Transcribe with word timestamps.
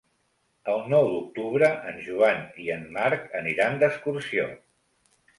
El 0.75 0.79
nou 0.93 1.09
d'octubre 1.09 1.67
en 1.91 1.99
Joan 2.07 2.41
i 2.63 2.69
en 2.75 2.81
Marc 2.95 3.27
aniran 3.41 3.77
d'excursió. 3.83 4.47